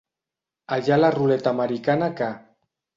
Allà 0.79 0.97
a 0.97 0.99
la 1.03 1.13
ruleta 1.17 1.55
americana 1.55 2.13
que. 2.21 2.35